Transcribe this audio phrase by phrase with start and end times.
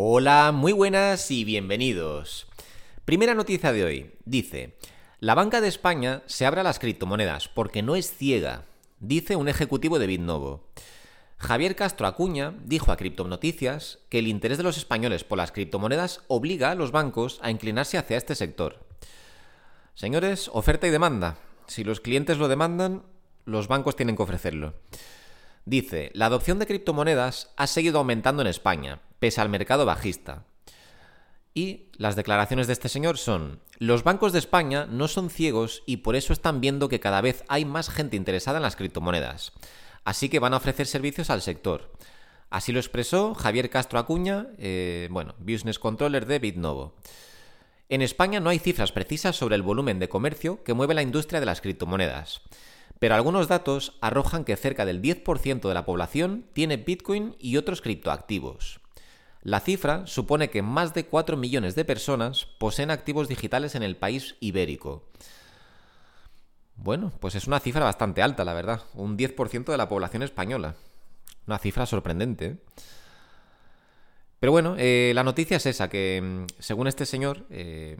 [0.00, 2.46] Hola, muy buenas y bienvenidos.
[3.04, 4.12] Primera noticia de hoy.
[4.24, 4.76] Dice,
[5.18, 8.62] la banca de España se abre a las criptomonedas porque no es ciega,
[9.00, 10.68] dice un ejecutivo de Bitnovo.
[11.38, 16.20] Javier Castro Acuña dijo a Criptonoticias que el interés de los españoles por las criptomonedas
[16.28, 18.86] obliga a los bancos a inclinarse hacia este sector.
[19.96, 21.38] Señores, oferta y demanda.
[21.66, 23.02] Si los clientes lo demandan,
[23.46, 24.74] los bancos tienen que ofrecerlo.
[25.68, 30.46] Dice, la adopción de criptomonedas ha seguido aumentando en España, pese al mercado bajista.
[31.52, 35.98] Y las declaraciones de este señor son, los bancos de España no son ciegos y
[35.98, 39.52] por eso están viendo que cada vez hay más gente interesada en las criptomonedas.
[40.04, 41.92] Así que van a ofrecer servicios al sector.
[42.48, 46.94] Así lo expresó Javier Castro Acuña, eh, bueno, Business Controller de Bitnovo.
[47.90, 51.40] En España no hay cifras precisas sobre el volumen de comercio que mueve la industria
[51.40, 52.40] de las criptomonedas,
[52.98, 57.80] pero algunos datos arrojan que cerca del 10% de la población tiene Bitcoin y otros
[57.80, 58.80] criptoactivos.
[59.42, 63.96] La cifra supone que más de 4 millones de personas poseen activos digitales en el
[63.96, 65.08] país ibérico.
[66.74, 68.82] Bueno, pues es una cifra bastante alta, la verdad.
[68.94, 70.74] Un 10% de la población española.
[71.46, 72.46] Una cifra sorprendente.
[72.46, 72.56] ¿eh?
[74.38, 77.96] Pero bueno, eh, la noticia es esa, que mm, según este señor, eh,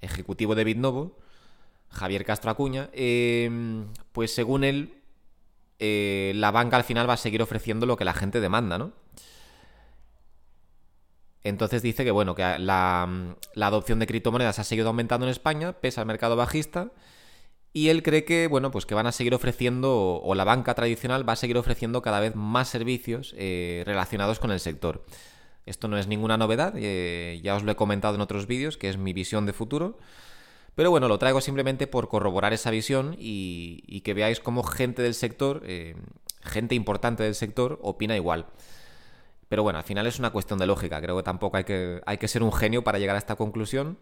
[0.00, 1.18] ejecutivo de Bitnovo,
[1.90, 2.90] Javier Castro Acuña,
[4.12, 5.02] pues según él,
[5.78, 8.92] la banca al final va a seguir ofreciendo lo que la gente demanda, ¿no?
[11.46, 16.00] Entonces dice que bueno, que la, adopción de criptomonedas ha seguido aumentando en España, pese
[16.00, 16.90] al mercado bajista.
[17.72, 21.28] Y él cree que, bueno, pues que van a seguir ofreciendo, o la banca tradicional
[21.28, 25.04] va a seguir ofreciendo cada vez más servicios eh, relacionados con el sector.
[25.66, 28.88] Esto no es ninguna novedad, eh, ya os lo he comentado en otros vídeos, que
[28.88, 29.98] es mi visión de futuro.
[30.76, 35.14] Pero bueno, lo traigo simplemente por corroborar esa visión y, que veáis cómo gente del
[35.14, 35.96] sector, eh,
[36.42, 38.46] gente importante del sector, opina igual.
[39.48, 41.00] Pero bueno, al final es una cuestión de lógica.
[41.00, 43.98] Creo que tampoco hay que, hay que ser un genio para llegar a esta conclusión.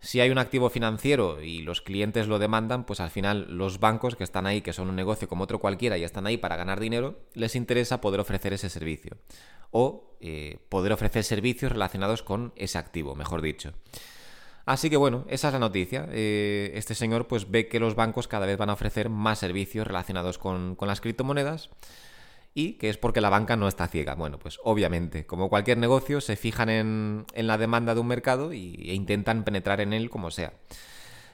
[0.00, 4.16] Si hay un activo financiero y los clientes lo demandan, pues al final los bancos
[4.16, 6.80] que están ahí, que son un negocio como otro cualquiera y están ahí para ganar
[6.80, 9.18] dinero, les interesa poder ofrecer ese servicio.
[9.70, 13.72] O eh, poder ofrecer servicios relacionados con ese activo, mejor dicho.
[14.64, 16.08] Así que bueno, esa es la noticia.
[16.10, 19.86] Eh, este señor pues ve que los bancos cada vez van a ofrecer más servicios
[19.86, 21.70] relacionados con, con las criptomonedas
[22.54, 24.14] y que es porque la banca no está ciega.
[24.14, 28.74] Bueno, pues obviamente, como cualquier negocio, se fijan en, la demanda de un mercado y,
[28.88, 30.52] e intentan penetrar en él como sea.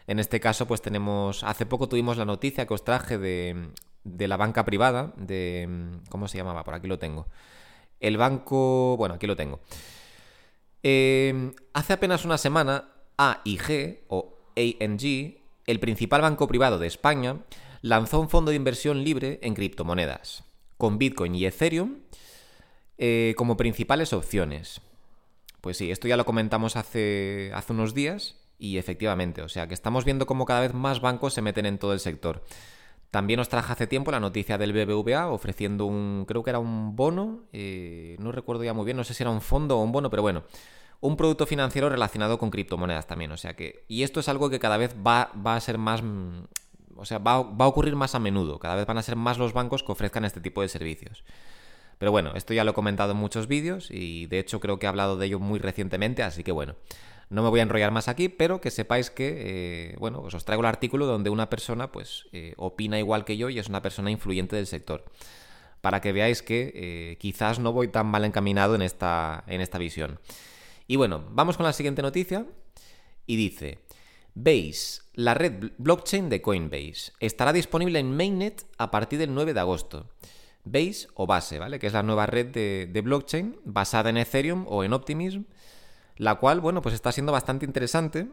[0.07, 3.71] En este caso, pues tenemos, hace poco tuvimos la noticia que os traje de,
[4.05, 5.69] de la banca privada, de,
[6.09, 6.65] ¿cómo se llamaba?
[6.65, 7.27] Por aquí lo tengo.
[8.01, 9.61] El banco, bueno, aquí lo tengo.
[10.83, 15.37] Eh, hace apenas una semana, AIG o ANG,
[15.67, 17.41] el principal banco privado de España,
[17.83, 20.45] lanzó un fondo de inversión libre en criptomonedas
[20.79, 21.99] con Bitcoin y Ethereum
[22.97, 24.81] eh, como principales opciones.
[25.61, 29.75] Pues sí, esto ya lo comentamos hace, hace unos días y efectivamente, o sea que
[29.75, 32.45] estamos viendo cómo cada vez más bancos se meten en todo el sector.
[33.11, 36.95] También os traje hace tiempo la noticia del BBVA ofreciendo un, creo que era un
[36.95, 39.93] bono, eh, no recuerdo ya muy bien, no sé si era un fondo o un
[39.93, 40.45] bono, pero bueno,
[41.01, 44.59] un producto financiero relacionado con criptomonedas también, o sea que, y esto es algo que
[44.59, 46.03] cada vez va, a ser más,
[46.97, 48.59] o sea, va, a ocurrir más a menudo.
[48.59, 51.25] Cada vez van a ser más los bancos que ofrezcan este tipo de servicios.
[51.99, 54.87] Pero bueno, esto ya lo he comentado en muchos vídeos y de hecho creo que
[54.87, 56.77] he hablado de ello muy recientemente, así que bueno,
[57.31, 60.45] no me voy a enrollar más aquí, pero que sepáis que, eh, bueno, pues os
[60.45, 63.83] traigo el artículo donde una persona pues eh, opina igual que yo y es una
[63.83, 65.05] persona influyente del sector.
[65.81, 69.79] Para que veáis que eh, quizás no voy tan mal encaminado en esta, en esta
[69.79, 70.19] visión.
[70.89, 72.47] Y bueno, vamos con la siguiente noticia.
[73.27, 73.79] Y dice,
[74.35, 79.61] Base, la red blockchain de Coinbase, estará disponible en Mainnet a partir del 9 de
[79.61, 80.07] agosto.
[80.65, 81.79] Base o Base, ¿vale?
[81.79, 85.43] Que es la nueva red de, blockchain basada en Ethereum o en Optimism,
[86.17, 88.27] la cual, bueno, pues está siendo bastante interesante.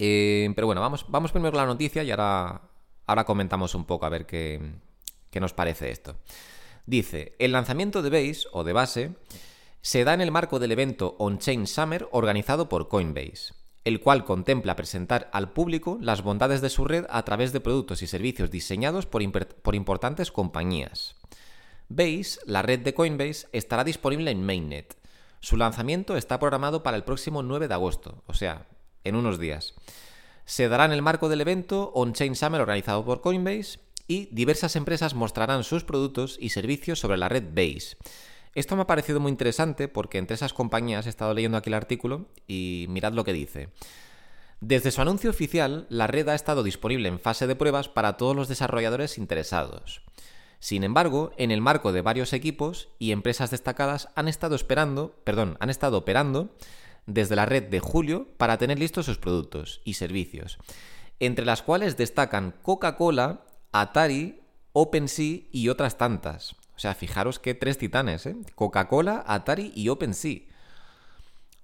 [0.00, 2.62] Eh, pero bueno, vamos, vamos primero con la noticia y ahora,
[3.06, 4.60] ahora comentamos un poco a ver qué,
[5.30, 6.16] qué nos parece esto.
[6.84, 9.14] Dice, el lanzamiento de Base o de Base
[9.82, 13.54] se da en el marco del evento On-Chain Summer organizado por Coinbase
[13.88, 18.02] el cual contempla presentar al público las bondades de su red a través de productos
[18.02, 21.16] y servicios diseñados por, importantes compañías.
[21.88, 24.94] Base, la red de Coinbase, estará disponible en Mainnet.
[25.40, 28.66] Su lanzamiento está programado para el próximo 9 de agosto, o sea,
[29.04, 29.72] en unos días.
[30.44, 35.14] Se dará en el marco del evento On-Chain Summer organizado por Coinbase y diversas empresas
[35.14, 37.96] mostrarán sus productos y servicios sobre la red Base
[38.58, 41.74] esto me ha parecido muy interesante porque entre esas compañías he estado leyendo aquí el
[41.74, 43.68] artículo y mirad lo que dice.
[44.60, 48.34] Desde su anuncio oficial, la red ha estado disponible en fase de pruebas para todos
[48.34, 50.02] los desarrolladores interesados.
[50.58, 55.56] Sin embargo, en el marco de varios equipos y empresas destacadas han estado esperando, perdón,
[55.60, 56.56] han estado operando
[57.06, 60.58] desde la red de julio para tener listos sus productos y servicios,
[61.20, 64.40] entre las cuales destacan Coca-Cola, Atari,
[64.72, 66.56] OpenSea y otras tantas.
[66.78, 68.36] O sea, fijaros que tres titanes, ¿eh?
[68.54, 70.42] Coca-Cola, Atari y OpenSea.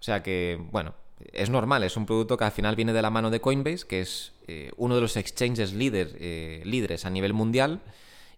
[0.00, 0.96] O sea que, bueno,
[1.32, 4.00] es normal, es un producto que al final viene de la mano de Coinbase, que
[4.00, 7.80] es eh, uno de los exchanges eh, líderes a nivel mundial,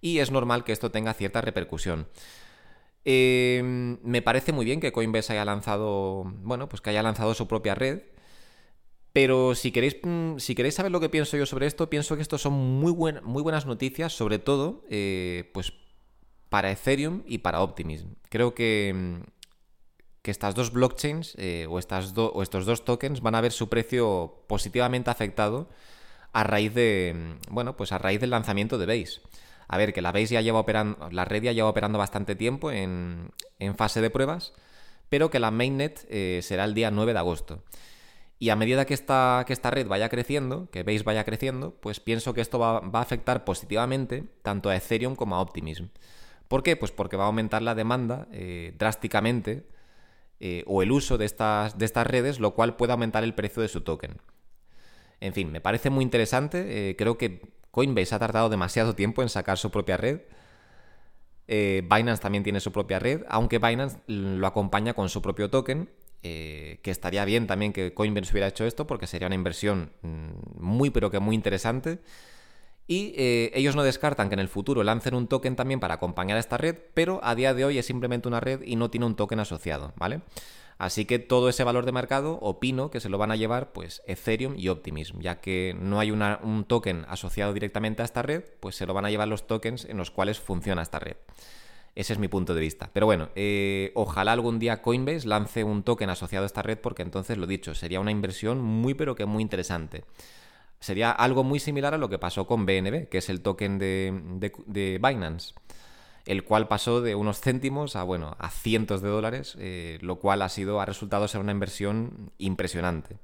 [0.02, 2.08] y es normal que esto tenga cierta repercusión.
[3.06, 7.49] Em, me parece muy bien que Coinbase haya lanzado, bueno, pues que haya lanzado su
[7.49, 8.02] propia red,
[9.14, 12.22] pero si queréis, mm, si queréis saber lo que pienso yo sobre esto, pienso que
[12.22, 15.72] esto son muy, muy buenas noticias, sobre todo, eh, pues
[16.48, 18.08] para Ethereum y para Optimism.
[18.28, 19.37] Creo que mm,
[20.26, 23.69] que estas dos blockchains eh, o, estas o estos dos tokens van a ver su
[23.69, 25.69] precio positivamente afectado
[26.32, 29.20] a raíz de, mm, bueno, pues a raíz del lanzamiento de Base.
[29.69, 32.72] A ver, que la Base ya lleva operando, la red ya lleva operando bastante tiempo
[32.72, 33.31] en,
[33.76, 34.52] fase de pruebas,
[35.08, 37.62] pero que la mainnet eh, será el día 9 de agosto.
[38.40, 42.00] Y a medida que esta, que esta red vaya creciendo, que Base vaya creciendo, pues
[42.00, 45.87] pienso que esto va, a afectar positivamente tanto a Ethereum como a Optimism.
[46.48, 46.76] ¿Por qué?
[46.76, 49.66] Pues porque va a aumentar la demanda eh, drásticamente
[50.38, 53.62] eh, o el uso de estas, de estas redes, lo cual puede aumentar el precio
[53.62, 54.19] de su token.
[55.20, 56.90] En fin, me parece muy interesante.
[56.90, 57.40] Eh, creo que
[57.70, 60.20] Coinbase ha tardado demasiado tiempo en sacar su propia red.
[61.48, 65.88] Binance también tiene su propia red, aunque Binance lo acompaña con su propio token,
[66.20, 70.90] que estaría bien también que Coinbase hubiera hecho esto porque sería una inversión mm, muy
[70.90, 72.00] pero que muy interesante.
[72.86, 76.36] Y eh, ellos no descartan que en el futuro lancen un token también para acompañar
[76.36, 79.06] a esta red, pero a día de hoy es simplemente una red y no tiene
[79.06, 80.20] un token asociado, ¿vale?
[80.78, 84.02] Así que todo ese valor de mercado, opino que se lo van a llevar pues
[84.06, 88.76] Ethereum y Optimism, ya que no hay un token asociado directamente a esta red, pues
[88.76, 91.16] se lo van a llevar los tokens en los cuales funciona esta red.
[91.94, 92.90] Ese es mi punto de vista.
[92.92, 97.00] Pero bueno, eh, ojalá algún día Coinbase lance un token asociado a esta red, porque
[97.00, 100.04] entonces lo dicho, sería una inversión muy pero que muy interesante.
[100.81, 105.00] Sería algo muy similar a lo que pasó con BNB, que es el token de,
[105.02, 105.55] Binance,
[106.26, 110.43] el cual pasó de unos céntimos a, bueno, a cientos de dólares, eh, lo cual
[110.43, 113.17] ha, sido, ha resultado ser una inversión impresionante.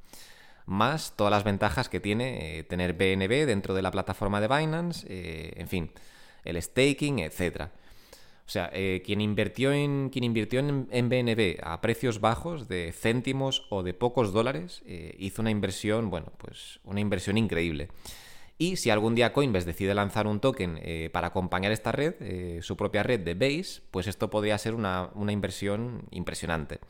[0.64, 5.06] Más todas las ventajas que tiene eh, tener BNB dentro de la plataforma de Binance,
[5.08, 5.90] eh, en fin,
[6.44, 7.72] el staking, etcétera.
[8.52, 13.82] Sea, eh, quien invirtió, en, quien invirtió en, BNB a precios bajos de céntimos o
[13.82, 17.88] de pocos dólares eh, hizo una inversión, bueno, pues una inversión increíble.
[18.58, 22.76] Y si algún día Coinbase decide lanzar un token eh, para acompañar esta red, su
[22.76, 26.81] propia red de Base, pues esto podría ser una, una inversión impresionante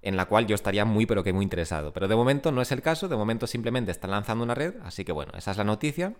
[0.00, 1.92] en la cual yo estaría muy pero que muy interesado.
[1.92, 5.04] Pero de momento no es el caso, de momento simplemente están lanzando una red, así
[5.04, 6.14] que bueno, esa es la noticia.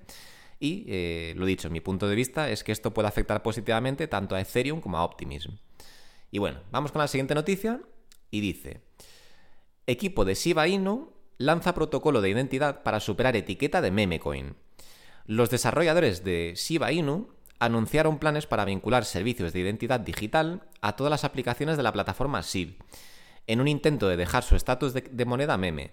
[0.61, 4.35] Y eh, lo dicho, mi punto de vista es que esto puede afectar positivamente tanto
[4.35, 5.53] a Ethereum como a Optimism.
[6.31, 7.81] Y bueno, vamos con la siguiente noticia
[8.31, 8.83] y dice,
[9.87, 14.57] equipo de Shiba Inu lanza protocolo de identidad para superar etiqueta de memecoin.
[15.25, 17.29] Los desarrolladores de Shiba Inu
[17.61, 22.43] anunciaron planes para vincular servicios de identidad digital a todas las aplicaciones de la plataforma
[22.43, 22.77] SIB,
[23.47, 25.93] en un intento de dejar su estatus de, de moneda meme.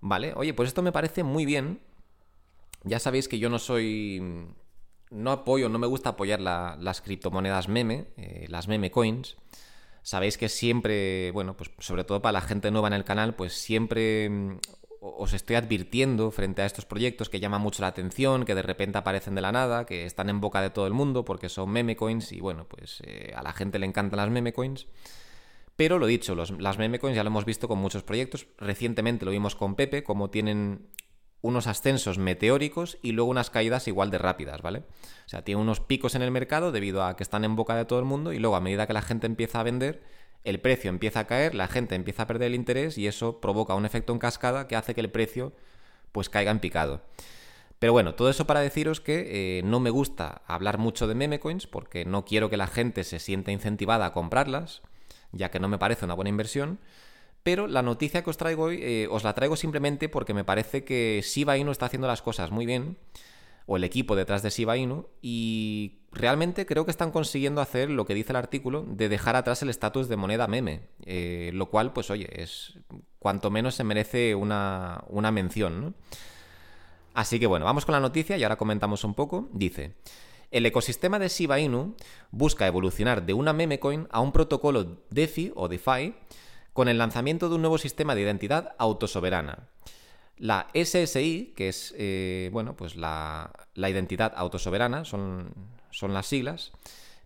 [0.00, 1.80] Vale, oye, pues esto me parece muy bien
[2.86, 4.22] ya sabéis que yo no soy...
[5.10, 9.36] No apoyo, no me gusta apoyar las criptomonedas meme, eh, las meme coins.
[10.02, 13.52] Sabéis que siempre, bueno, pues sobre todo para la gente nueva en el canal, pues
[13.52, 14.58] siempre mm,
[15.00, 18.98] os estoy advirtiendo frente a estos proyectos que llaman mucho la atención, que de repente
[18.98, 21.96] aparecen de la nada, que están en boca de todo el mundo porque son meme
[21.96, 24.86] coins y bueno, pues eh, a la gente le encantan las meme coins.
[25.76, 28.46] Pero lo dicho, las meme coins ya lo hemos visto con muchos proyectos.
[28.58, 30.88] Recientemente lo vimos con Pepe, como tienen
[31.42, 34.80] unos ascensos meteóricos y luego unas caídas igual de rápidas, ¿vale?
[34.80, 37.84] O sea, tiene unos picos en el mercado debido a que están en boca de
[37.84, 40.02] todo el mundo y luego a medida que la gente empieza a vender,
[40.44, 43.74] el precio empieza a caer, la gente empieza a perder el interés y eso provoca
[43.74, 45.52] un efecto en cascada que hace que el precio
[46.12, 47.02] pues caiga en picado.
[47.78, 51.40] Pero bueno, todo eso para deciros que eh, no me gusta hablar mucho de meme
[51.40, 54.82] coins porque no quiero que la gente se sienta incentivada a comprarlas,
[55.32, 56.78] ya que no me parece una buena inversión.
[57.46, 60.82] Pero la noticia que os traigo hoy eh, os la traigo simplemente porque me parece
[60.82, 62.96] que Shiba Inu está haciendo las cosas muy bien,
[63.66, 68.04] o el equipo detrás de Shiba Inu, y realmente creo que están consiguiendo hacer lo
[68.04, 71.92] que dice el artículo de dejar atrás el estatus de moneda meme, eh, lo cual,
[71.92, 72.80] pues oye, es
[73.20, 75.94] cuanto menos se merece una, una mención, ¿no?
[77.14, 79.48] Así que bueno, vamos con la noticia y ahora comentamos un poco.
[79.52, 79.94] Dice,
[80.50, 81.94] el ecosistema de Shiba Inu
[82.32, 86.12] busca evolucionar de una meme coin a un protocolo DeFi o DeFi
[86.76, 89.70] con el lanzamiento de un nuevo sistema de identidad autosoberana.
[90.36, 95.54] La SSI, que es eh, bueno, pues la, identidad autosoberana, son,
[95.90, 96.72] son las siglas,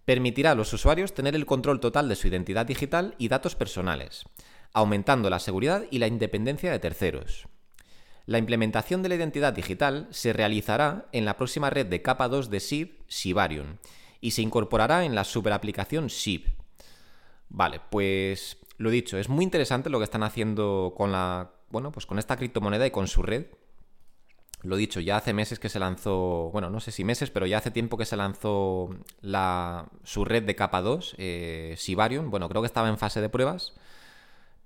[0.04, 4.25] permitirá a los usuarios tener el control total de su identidad digital y datos personales,
[4.73, 7.49] aumentando la seguridad y la independencia de terceros.
[8.26, 12.50] La implementación de la identidad digital se realizará en la próxima red de capa 2
[12.50, 13.78] de SIB, Sibarium,
[14.21, 16.45] y se incorporará en la superaplicación SIB.
[17.49, 22.06] Vale, pues lo dicho, es muy interesante lo que están haciendo con la, bueno, pues
[22.06, 23.44] con esta criptomoneda y con su red.
[24.62, 27.58] Lo dicho, ya hace meses que se lanzó, bueno, no sé si meses, pero ya
[27.58, 28.88] hace tiempo que se lanzó
[29.20, 32.30] la, su red de capa 2, eh, Sibarium.
[32.30, 33.75] Bueno, creo que estaba en fase de pruebas,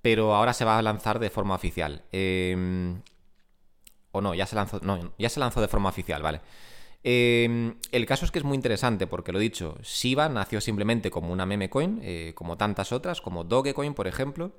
[0.00, 2.04] pero ahora se va a lanzar de forma oficial.
[2.12, 2.94] Eh,
[4.12, 4.78] o no, ya se lanzó.
[4.80, 6.40] No, ya se lanzó de forma oficial, vale.
[7.06, 11.34] Em, el caso es que es muy interesante porque lo dicho, Shiba nació simplemente como
[11.34, 14.52] una meme coin, eh, como tantas otras, como Dogecoin, por ejemplo.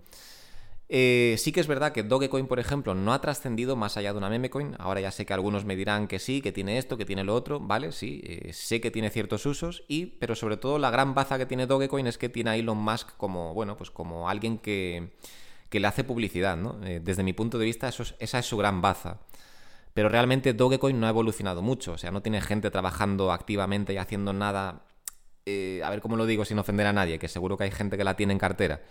[0.88, 4.20] Eh, sí que es verdad que Dogecoin, por ejemplo, no ha trascendido más allá de
[4.20, 4.76] una meme coin.
[4.78, 7.34] Ahora ya sé que algunos me dirán que sí, que tiene esto, que tiene lo
[7.34, 7.92] otro, ¿vale?
[7.92, 9.84] Sí, eh, sé que tiene ciertos usos,
[10.20, 13.18] pero sobre todo la gran baza que tiene Dogecoin es que tiene a Elon Musk
[13.18, 15.14] como, bueno, pues como alguien que,
[15.72, 16.80] le hace publicidad, ¿no?
[16.80, 19.20] desde mi punto de vista, esa es su gran baza.
[19.96, 23.98] Pero realmente Dogecoin no ha evolucionado mucho, o sea, no tiene gente trabajando activamente y
[23.98, 24.84] haciendo nada,
[25.46, 27.96] eh, a ver cómo lo digo sin ofender a nadie, que seguro que hay gente
[27.98, 28.82] que la tiene en cartera.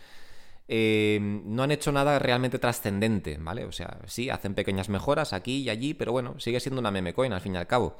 [0.66, 3.66] Eh, no han hecho nada realmente trascendente, ¿vale?
[3.66, 7.12] O sea, sí, hacen pequeñas mejoras aquí y allí, pero bueno, sigue siendo una meme
[7.12, 7.98] coin al fin y al cabo.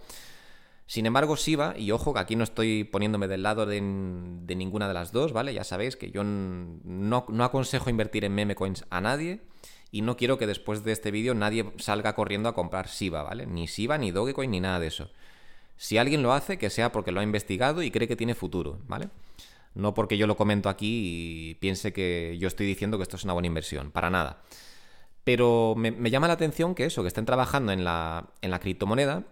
[0.87, 4.95] Sin embargo, Shiba, y ojo que aquí no estoy poniéndome del lado de, ninguna de
[4.95, 5.53] las dos, ¿vale?
[5.53, 9.43] Ya sabéis que yo no, no aconsejo invertir en meme coins a nadie
[9.95, 13.47] y no quiero que después de este vídeo nadie salga corriendo a comprar Shiba, ¿vale?
[13.47, 15.09] Ni Shiba, ni Dogecoin, ni nada de eso.
[15.77, 18.81] Si alguien lo hace, que sea porque lo ha investigado y cree que tiene futuro,
[18.89, 19.11] ¿vale?
[19.73, 23.23] No porque yo lo comento aquí y piense que yo estoy diciendo que esto es
[23.23, 24.43] una buena inversión, para nada.
[25.23, 29.23] Pero me, llama la atención que eso, que estén trabajando en la, en la criptomoneda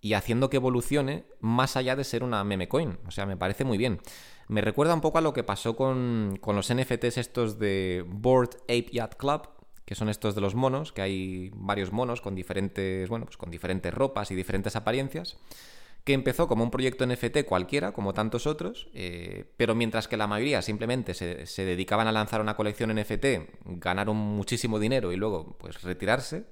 [0.00, 2.96] y haciendo que evolucione más allá de ser una meme coin.
[3.08, 4.00] O sea, me parece muy bien.
[4.46, 8.50] Me recuerda un poco a lo que pasó con, con los NFTs estos de Board
[8.68, 9.48] Ape Yacht Club,
[9.92, 13.50] que son estos de los monos, que hay varios monos con diferentes, bueno, pues con
[13.50, 15.36] diferentes ropas y diferentes apariencias,
[16.04, 20.26] que empezó como un proyecto NFT cualquiera, como tantos otros, eh, pero mientras que la
[20.26, 23.26] mayoría simplemente se, se, dedicaban a lanzar una colección NFT,
[23.66, 26.44] ganaron muchísimo dinero y luego pues retirarse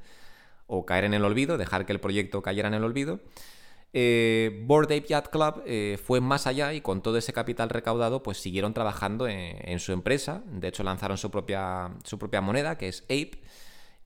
[0.66, 3.20] o caer en el olvido, dejar que el proyecto cayera en el olvido,
[3.92, 8.22] eh, Board Ape Yacht Club eh, fue más allá y con todo ese capital recaudado
[8.22, 10.42] pues siguieron trabajando en, su empresa.
[10.46, 13.40] De hecho lanzaron su propia, su propia moneda que es Ape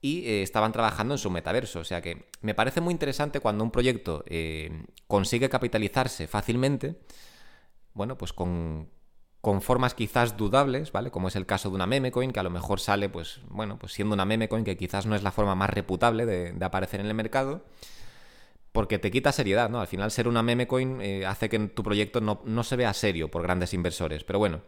[0.01, 1.79] y eh, estaban trabajando en su metaverso.
[1.79, 6.99] O sea que me parece muy interesante cuando un proyecto eh, consigue capitalizarse fácilmente,
[7.93, 8.89] bueno, pues con,
[9.39, 11.11] con formas quizás dudables, ¿vale?
[11.11, 13.79] Como es el caso de una meme coin, que a lo mejor sale, pues, bueno,
[13.79, 16.99] pues siendo una meme coin que quizás no es la forma más reputable de aparecer
[16.99, 17.63] en el mercado
[18.75, 19.79] porque te quita seriedad, ¿no?
[19.79, 23.31] Al final ser una meme coin eh, hace que tu proyecto no, se vea serio
[23.31, 24.25] por grandes inversores.
[24.25, 24.61] Pero bueno,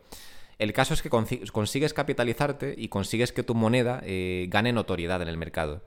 [0.57, 5.27] el caso es que consigues capitalizarte y consigues que tu moneda eh, gane notoriedad en
[5.27, 5.81] el mercado.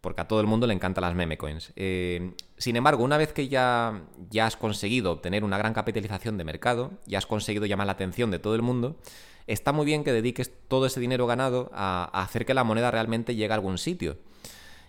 [0.00, 1.72] Porque a todo el mundo le encantan las meme coins.
[1.76, 6.44] Eh, sin embargo, una vez que ya, ya has conseguido obtener una gran capitalización de
[6.44, 8.96] mercado, ya has conseguido llamar la atención de todo el mundo,
[9.46, 13.36] está muy bien que dediques todo ese dinero ganado a hacer que la moneda realmente
[13.36, 14.16] llegue a algún sitio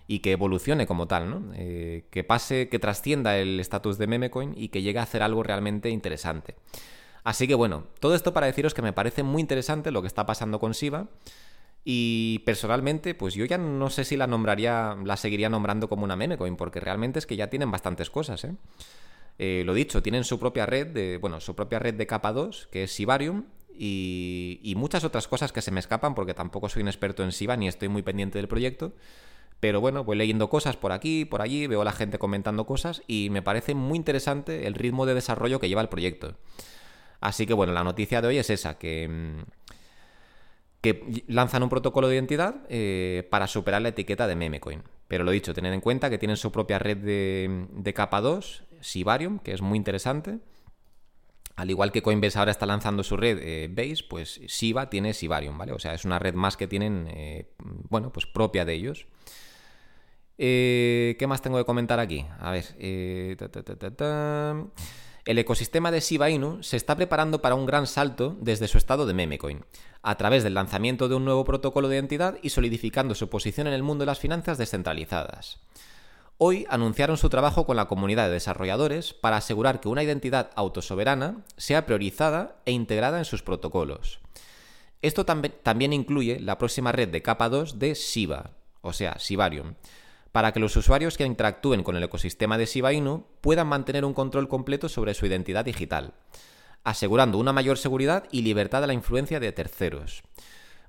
[0.06, 1.52] y que evolucione como tal, ¿no?
[1.54, 5.42] Eh, que pase, que trascienda el estatus de memecoin y que llegue a hacer algo
[5.42, 6.56] realmente interesante.
[7.24, 10.26] Así que bueno, todo esto para deciros que me parece muy interesante lo que está
[10.26, 11.08] pasando con Shiba.
[11.84, 16.14] Y personalmente, pues yo ya no sé si la nombraría, la seguiría nombrando como una
[16.14, 18.54] memecoin, porque realmente es que ya tienen bastantes cosas, ¿eh?
[19.38, 22.68] eh lo dicho, tienen su propia red de, bueno, su propia red de capa 2,
[22.70, 26.82] que es Shibarium, y, y, muchas otras cosas que se me escapan porque tampoco soy
[26.82, 28.92] un experto en Shiba ni estoy muy pendiente del proyecto.
[29.62, 33.00] Pero bueno, voy leyendo cosas por aquí, por allí, veo a la gente comentando cosas
[33.06, 36.34] y me parece muy interesante el ritmo de desarrollo que lleva el proyecto.
[37.20, 39.42] Así que bueno, la noticia de hoy es esa, que, mm,
[40.80, 44.82] que lanzan un protocolo de identidad eh, para superar la etiqueta de memecoin.
[45.06, 49.38] Pero lo dicho, tened en cuenta que tienen su propia red de, capa 2, Sibarium,
[49.38, 50.40] que es muy interesante.
[51.54, 55.56] Al igual que Coinbase ahora está lanzando su red eh, Base, pues Shiba tiene Sibarium,
[55.56, 55.70] ¿vale?
[55.70, 57.52] O sea, es una red más que tienen, eh,
[57.88, 59.06] bueno, pues propia de ellos.
[60.44, 62.26] Eh, ¿Qué más tengo que comentar aquí?
[62.40, 62.64] A ver.
[62.80, 63.36] Eh,
[65.24, 69.06] el ecosistema de Shiba Inu se está preparando para un gran salto desde su estado
[69.06, 69.64] de memecoin,
[70.02, 73.72] a través del lanzamiento de un nuevo protocolo de identidad y solidificando su posición en
[73.72, 75.60] el mundo de las finanzas descentralizadas.
[76.38, 81.44] Hoy anunciaron su trabajo con la comunidad de desarrolladores para asegurar que una identidad autosoberana
[81.56, 84.18] sea priorizada e integrada en sus protocolos.
[85.02, 89.74] Esto también incluye la próxima red de capa 2 de Shiba, o sea, Shibarium,
[90.32, 94.14] para que los usuarios que interactúen con el ecosistema de Shiba Inu puedan mantener un
[94.14, 96.14] control completo sobre su identidad digital,
[96.84, 100.22] asegurando una mayor seguridad y libertad de la influencia de terceros.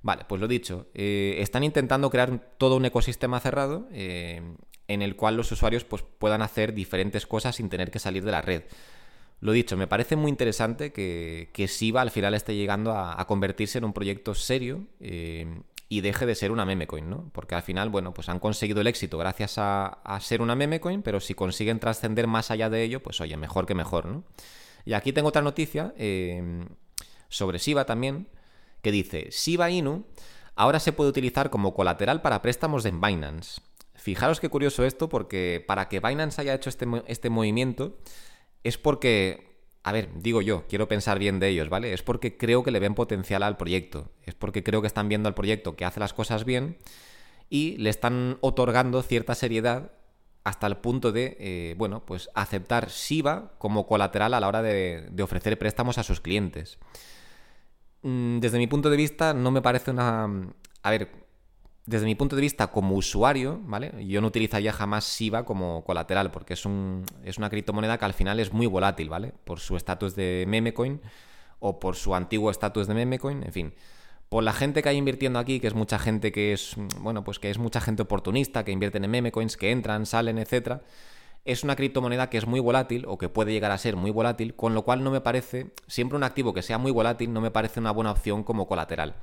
[0.02, 4.42] Vale, pues lo dicho, eh, están intentando crear todo un ecosistema cerrado eh,
[4.88, 8.32] en el cual los usuarios pues, puedan hacer diferentes cosas sin tener que salir de
[8.32, 8.64] la red.
[9.40, 13.84] Lo dicho, me parece muy interesante que, que al final esté llegando a, convertirse en
[13.84, 15.46] un proyecto serio eh,
[15.88, 17.30] y deje de ser una memecoin, ¿no?
[17.32, 21.20] Porque al final, bueno, pues han conseguido el éxito gracias a, ser una memecoin, pero
[21.20, 24.24] si consiguen trascender más allá de ello, pues oye, mejor que mejor, ¿no?
[24.84, 25.94] Y aquí tengo otra noticia
[27.28, 28.28] sobre Siva también,
[28.82, 30.04] que dice, Shiba Inu
[30.56, 33.60] ahora se puede utilizar como colateral para préstamos en Binance.
[33.94, 37.98] Fijaros qué curioso esto, porque para que Binance haya hecho este, este movimiento
[38.62, 39.53] es porque,
[39.84, 41.92] a ver, digo yo, quiero pensar bien de ellos, ¿vale?
[41.92, 45.28] Es porque creo que le ven potencial al proyecto, es porque creo que están viendo
[45.28, 46.78] al proyecto que hace las cosas bien
[47.50, 49.92] y le están otorgando cierta seriedad
[50.42, 55.22] hasta el punto de, eh, bueno, pues aceptar Shiba como colateral a la hora de
[55.22, 56.78] ofrecer préstamos a sus clientes.
[58.04, 60.28] Mm, desde mi punto de vista, no me parece una...
[60.82, 61.10] A ver,
[61.86, 63.92] desde mi punto de vista como usuario, ¿vale?
[64.06, 68.14] Yo no utilizaría jamás SIVA como colateral porque es, un, es una criptomoneda que al
[68.14, 69.32] final es muy volátil, ¿vale?
[69.44, 71.00] Por su estatus de memecoin
[71.58, 73.74] o por su antiguo estatus de memecoin, en fin.
[74.28, 77.38] Por la gente que hay invirtiendo aquí, que es mucha gente que es, bueno, pues
[77.38, 80.82] que es mucha gente oportunista, que invierten en memecoins, que entran, salen, etcétera
[81.44, 84.54] es una criptomoneda que es muy volátil o que puede llegar a ser muy volátil,
[84.54, 87.50] con lo cual no me parece, siempre un activo que sea muy volátil, no me
[87.50, 89.14] parece una buena opción como colateral.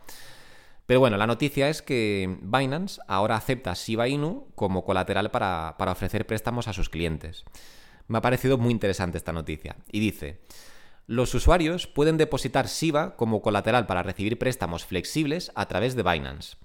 [0.86, 5.92] Pero bueno, la noticia es que Binance ahora acepta Shiba Inu como colateral para, para
[5.92, 7.46] ofrecer préstamos a sus clientes.
[8.08, 9.78] Me ha parecido muy interesante esta noticia.
[9.92, 10.42] Y dice,
[11.08, 16.58] los usuarios pueden depositar Shiba como colateral para recibir préstamos flexibles a través de Binance.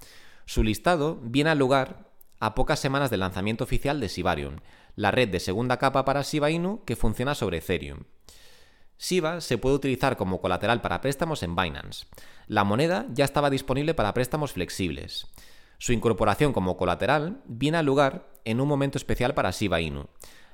[0.45, 4.57] Su listado viene al lugar a pocas semanas del lanzamiento oficial de Shibarium,
[4.95, 8.05] la red de segunda capa para Shiba Inu que funciona sobre Ethereum.
[8.99, 12.07] Shiba se puede utilizar como colateral para préstamos en Binance.
[12.47, 15.27] La moneda ya estaba disponible para préstamos flexibles.
[15.79, 20.07] Su incorporación como colateral viene al lugar en un momento especial para Shiba Inu.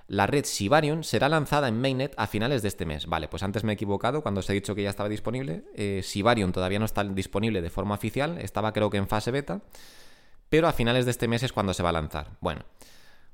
[0.09, 3.07] La red Shibarium será lanzada en Mainnet a finales de este mes.
[3.07, 5.65] Vale, pues antes me he equivocado cuando os he dicho que ya estaba disponible.
[5.75, 6.03] Eh,
[6.53, 9.63] todavía no está disponible de forma oficial, estaba creo que en fase beta,
[10.49, 12.37] pero a finales de este mes es cuando se va a lanzar.
[12.41, 12.65] Bueno,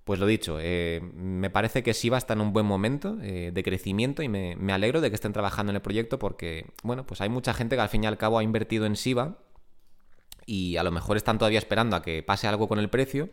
[0.08, 3.62] pues lo dicho, eh, me parece que Siva está en un buen momento eh, de
[3.62, 7.28] crecimiento y me, alegro de que estén trabajando en el proyecto porque, bueno, pues hay
[7.28, 9.36] mucha gente que al fin y al cabo ha invertido en Siva
[10.46, 13.28] y a lo mejor están todavía esperando a que pase algo con el precio.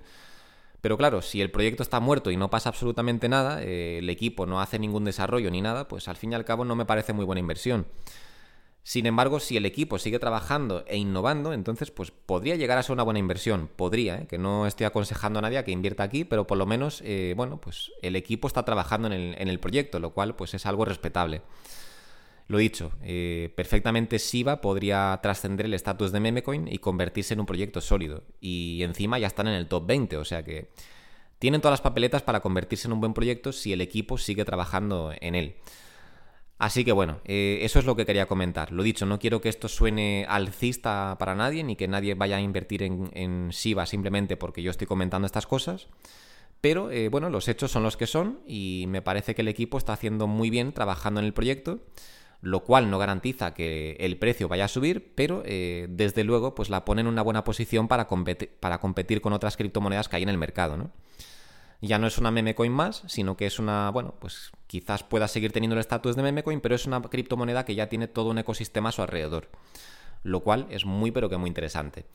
[0.81, 4.45] Pero claro, si el proyecto está muerto y no pasa absolutamente nada, eh, el equipo
[4.45, 7.13] no hace ningún desarrollo ni nada, pues al fin y al cabo no me parece
[7.13, 7.87] muy buena inversión.
[8.87, 12.93] Sin embargo, si el equipo sigue trabajando e innovando, entonces pues podría llegar a ser
[12.93, 13.67] una buena inversión.
[13.75, 14.27] Podría, ¿eh?
[14.27, 17.33] que no estoy aconsejando a nadie a que invierta aquí, pero por lo menos, eh,
[17.35, 21.41] bueno, pues el equipo está trabajando en el, proyecto, lo cual pues es algo respetable.
[22.47, 27.47] Lo dicho, eh, perfectamente Siva podría trascender el estatus de memecoin y convertirse en un
[27.47, 28.21] proyecto sólido.
[28.39, 30.69] Y encima ya están en el top 20, o sea que
[31.39, 35.11] tienen todas las papeletas para convertirse en un buen proyecto si el equipo sigue trabajando
[35.21, 35.55] en él.
[36.57, 38.71] Así que bueno, eh, eso es lo que quería comentar.
[38.71, 42.41] Lo dicho, no quiero que esto suene alcista para nadie, ni que nadie vaya a
[42.41, 45.87] invertir en, en Shiba simplemente porque yo estoy comentando estas cosas.
[46.61, 49.77] Pero eh, bueno, los hechos son los que son y me parece que el equipo
[49.77, 51.79] está haciendo muy bien trabajando en el proyecto,
[52.41, 56.69] lo cual no garantiza que el precio vaya a subir, pero eh, desde luego pues
[56.69, 58.07] la pone en una buena posición para,
[58.59, 60.91] para competir con otras criptomonedas que hay en el mercado, ¿no?
[61.81, 65.27] Ya no es una meme coin más, sino que es una, bueno, pues quizás pueda
[65.27, 68.29] seguir teniendo el estatus de meme coin, pero es una criptomoneda que ya tiene todo
[68.29, 69.49] un ecosistema a su alrededor,
[70.23, 72.05] lo cual es muy pero que muy interesante.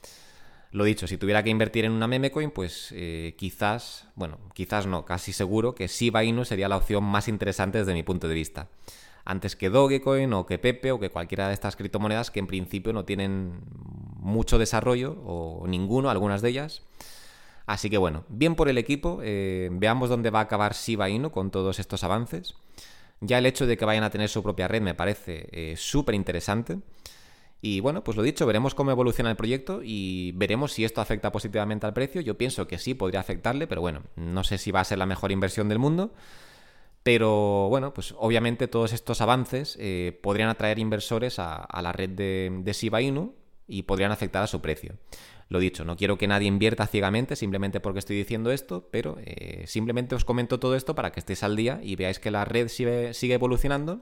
[0.73, 4.87] Lo dicho, si tuviera que invertir en una meme coin, pues eh, quizás, bueno, quizás
[4.87, 8.35] no, casi seguro que Shiba Inu sería la opción más interesante desde mi punto de
[8.35, 8.68] vista.
[9.25, 12.92] Antes que Dogecoin o que Pepe o que cualquiera de estas criptomonedas que en principio
[12.92, 13.61] no tienen
[14.16, 16.83] mucho desarrollo o ninguno, algunas de ellas.
[17.70, 21.30] Así que bueno, bien por el equipo, eh, veamos dónde va a acabar Shiba Inu
[21.30, 22.56] con todos estos avances.
[23.20, 26.16] Ya el hecho de que vayan a tener su propia red me parece eh, súper
[26.16, 26.80] interesante.
[27.62, 31.30] Y bueno, pues lo dicho, veremos cómo evoluciona el proyecto y veremos si esto afecta
[31.30, 32.20] positivamente al precio.
[32.22, 35.06] Yo pienso que sí, podría afectarle, pero bueno, no sé si va a ser la
[35.06, 36.12] mejor inversión del mundo.
[37.04, 42.50] Pero bueno, pues obviamente todos estos avances eh, podrían atraer inversores a, la red de,
[42.64, 43.33] de Shiba Inu
[43.68, 44.96] y podrían afectar a su precio.
[45.50, 49.64] Lo dicho, no quiero que nadie invierta ciegamente simplemente porque estoy diciendo esto, pero eh,
[49.66, 52.68] simplemente os comento todo esto para que estéis al día y veáis que la red
[52.68, 54.00] sigue, evolucionando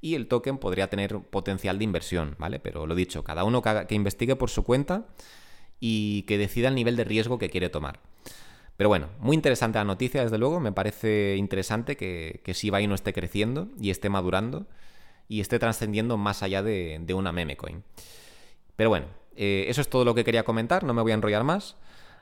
[0.00, 2.60] y el token podría tener potencial de inversión, ¿vale?
[2.60, 5.08] Pero lo dicho, cada uno que, investigue por su cuenta
[5.80, 7.98] y que decida el nivel de riesgo que quiere tomar.
[8.76, 10.60] Pero bueno, muy interesante la noticia, desde luego.
[10.60, 14.66] Me parece interesante que, que Shiba Inu esté creciendo y esté madurando
[15.28, 17.82] y esté trascendiendo más allá de, una meme coin.
[18.76, 21.44] Pero bueno, eh, eso es todo lo que quería comentar, no me voy a enrollar
[21.44, 21.76] más.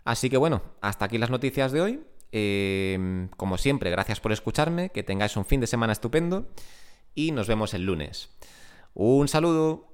[0.05, 2.01] Así que bueno, hasta aquí las noticias de hoy.
[2.33, 6.49] Eh, como siempre, gracias por escucharme, que tengáis un fin de semana estupendo
[7.15, 8.31] y nos vemos el lunes.
[8.95, 9.92] Un saludo.